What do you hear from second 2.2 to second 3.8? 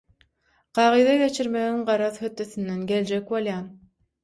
hötdesinden geljek bolýan.